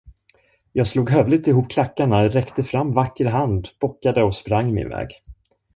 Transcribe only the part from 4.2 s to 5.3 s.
och sprang min väg.